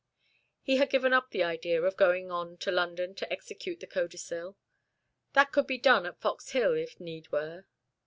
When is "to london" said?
2.57-3.13